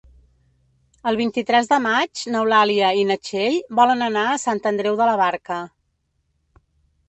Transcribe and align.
El 1.11 1.19
vint-i-tres 1.19 1.69
de 1.73 1.77
maig 1.83 2.23
n'Eulàlia 2.37 2.91
i 3.01 3.05
na 3.11 3.19
Txell 3.27 3.61
volen 3.83 4.03
anar 4.09 4.27
a 4.33 4.43
Sant 4.49 4.65
Andreu 4.75 5.01
de 5.05 5.11
la 5.11 5.17
Barca. 5.25 5.63